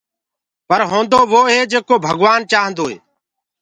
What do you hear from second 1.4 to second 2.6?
هي جيڪو ڀگوآن